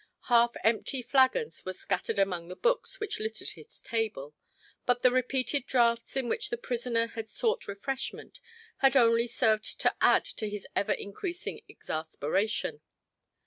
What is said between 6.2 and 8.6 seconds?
which the prisoner had sought refreshment